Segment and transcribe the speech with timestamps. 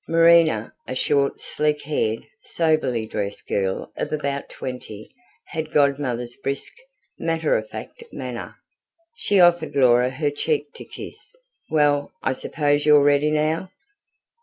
[0.09, 5.07] Marina, a short, sleek haired, soberly dressed girl of about twenty,
[5.49, 6.73] had Godmother's brisk,
[7.19, 8.55] matter of fact manner.
[9.15, 11.35] She offered Laura her cheek to kiss.
[11.69, 13.69] "Well, I suppose you're ready now?"